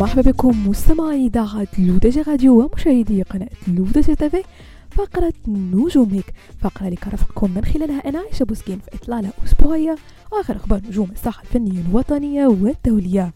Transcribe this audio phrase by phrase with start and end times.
[0.00, 4.42] مرحبا بكم مستمعي إذاعة L'ODJ Radio ومشاهدي قناة L'ODJ TV
[4.90, 6.24] فقرة نجوم week.
[6.60, 9.96] فقرة اللي كنرافقكم من خلالها أنا عايشة بوسكين في إطلالة أسبوعية
[10.32, 13.34] وآخر أخبار نجوم الساحة الفنية الوطنية والدولية.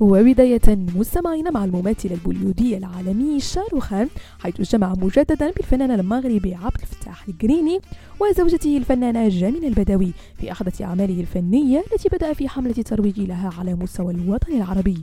[0.00, 7.80] وبداية مستمعين مع الممثل البوليودي العالمي شاروخان حيث جمع مجددا بالفنان المغربي عبد الفتاح الجريني
[8.20, 13.74] وزوجته الفنانة جميلة البدوي في أحدث أعماله الفنية التي بدأ في حملة الترويج لها على
[13.74, 15.02] مستوى الوطن العربي.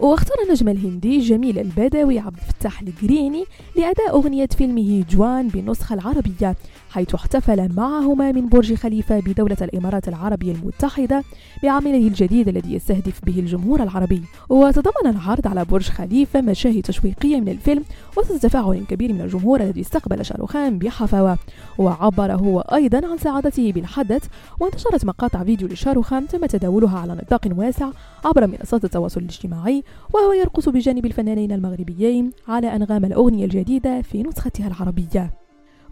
[0.00, 3.44] واختار النجم الهندي جميل البدوي عبد الفتاح القريني
[3.76, 6.56] لأداء أغنية فيلمه جوان بالنسخة العربية
[6.90, 11.24] حيث احتفل معهما من برج خليفة بدولة الإمارات العربية المتحدة
[11.62, 14.22] بعمله الجديد الذي يستهدف به الجمهور العربي.
[14.48, 17.84] وتضمن العرض على برج خليفة مشاهد تشويقية من الفيلم
[18.16, 21.38] وسط تفاعل كبير من الجمهور الذي استقبل شاروخان بحفاوة.
[21.78, 24.24] وعبر هو أيضا عن سعادته بالحدث
[24.60, 27.90] وانتشرت مقاطع فيديو لشاروخان تم تداولها على نطاق واسع
[28.24, 29.84] عبر منصات التواصل الاجتماعي
[30.14, 35.42] وهو يرقص بجانب الفنانين المغربيين على أنغام الأغنية الجديدة في نسختها العربية.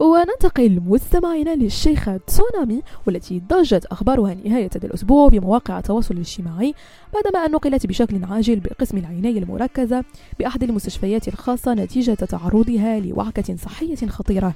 [0.00, 6.74] وننتقل مستمعينا للشيخة تسونامي والتي ضجت أخبارها نهاية هذا الأسبوع بمواقع التواصل الاجتماعي
[7.14, 10.04] بعدما أن نقلت بشكل عاجل بقسم العناية المركزة
[10.38, 14.54] بأحد المستشفيات الخاصة نتيجة تعرضها لوعكة صحية خطيرة.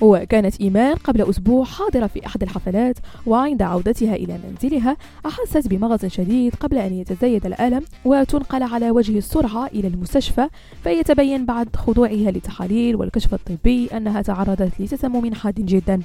[0.00, 6.54] وكانت إيمان قبل أسبوع حاضرة في أحد الحفلات وعند عودتها إلى منزلها أحست بمغص شديد
[6.54, 10.48] قبل أن يتزايد الألم وتنقل على وجه السرعة إلى المستشفى
[10.84, 15.96] فيتبين بعد خضوعها للتحاليل والكشف الطبي أنها تعرضت لتسمم حاد جدا.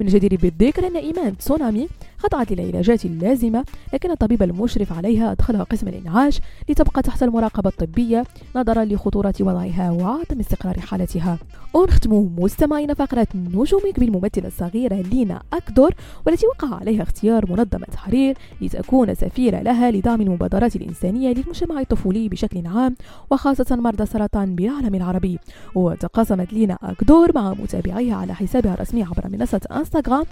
[0.00, 5.88] من الجدير بالذكر أن إيمان تسونامي خضعت للعلاجات اللازمة لكن الطبيب المشرف عليها أدخلها قسم
[5.88, 8.24] الإنعاش لتبقى تحت المراقبة الطبية
[8.56, 11.38] نظرا لخطورة وضعها وعدم استقرار حالتها.
[11.74, 15.90] ونختم مستمعين فقرة نجومك بالممثلة الصغيرة لينا أكدور
[16.26, 22.66] والتي وقع عليها اختيار منظمة حرير لتكون سفيرة لها لدعم المبادرات الإنسانية للمجتمع الطفولي بشكل
[22.66, 22.96] عام
[23.30, 25.38] وخاصة مرضى السرطان بالعالم العربي.
[25.74, 30.24] وتقاسمت لينا أكدور مع متابعيها على حسابها الرسمي عبر منصة إنستغرام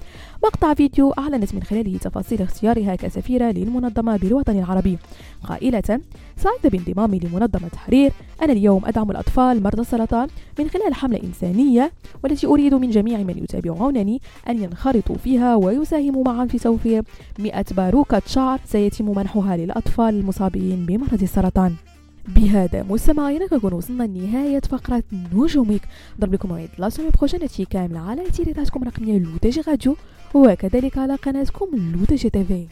[0.45, 4.99] مقطع فيديو أعلنت من خلاله تفاصيل اختيارها كسفيرة للمنظمة بالوطن العربي.
[5.45, 6.01] قائلة
[6.37, 8.13] سعيدة بانضمامي لمنظمة تحرير
[8.43, 10.29] أنا اليوم أدعم الأطفال مرضى السرطان
[10.59, 11.93] من خلال حملة إنسانية
[12.25, 17.03] والتي أريد من جميع من يتابعونني أن ينخرطوا فيها ويساهموا معا في توفير
[17.39, 21.75] 100 باروكة شعر سيتم منحها للأطفال المصابين بمرض السرطان.
[22.29, 25.03] بهذا مستمعينا كنكون وصلنا لنهاية فقرة
[25.33, 25.81] نجومك.
[26.19, 27.11] نضرب لكم موعد لا سومي
[27.71, 29.97] كاملة على تيريتاتكم الرقمية لو تي جي راديو
[30.35, 32.67] وكذلك على قناتكم لو تي جي تيفي